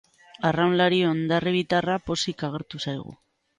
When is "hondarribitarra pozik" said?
1.09-2.45